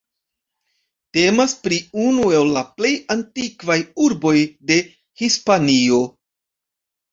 Temas 1.17 1.53
pri 1.67 1.77
unu 2.05 2.31
el 2.39 2.49
la 2.57 2.65
plej 2.79 2.93
antikvaj 3.17 3.79
urboj 4.09 4.35
de 4.73 4.81
Hispanio. 5.25 6.03